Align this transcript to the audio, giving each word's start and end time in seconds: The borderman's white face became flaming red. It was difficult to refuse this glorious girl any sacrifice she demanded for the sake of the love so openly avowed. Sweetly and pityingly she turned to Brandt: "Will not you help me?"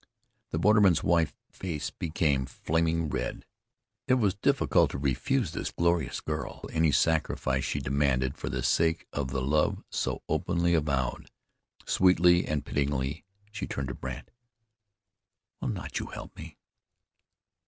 The 0.49 0.57
borderman's 0.57 1.03
white 1.03 1.31
face 1.51 1.91
became 1.91 2.47
flaming 2.47 3.07
red. 3.07 3.45
It 4.07 4.15
was 4.15 4.33
difficult 4.33 4.89
to 4.89 4.97
refuse 4.97 5.51
this 5.51 5.69
glorious 5.69 6.21
girl 6.21 6.65
any 6.73 6.91
sacrifice 6.91 7.63
she 7.65 7.79
demanded 7.79 8.35
for 8.35 8.49
the 8.49 8.63
sake 8.63 9.05
of 9.13 9.27
the 9.27 9.43
love 9.43 9.83
so 9.91 10.23
openly 10.27 10.73
avowed. 10.73 11.29
Sweetly 11.85 12.47
and 12.47 12.65
pityingly 12.65 13.25
she 13.51 13.67
turned 13.67 13.89
to 13.89 13.93
Brandt: 13.93 14.31
"Will 15.61 15.67
not 15.69 15.99
you 15.99 16.07
help 16.07 16.35
me?" 16.35 16.57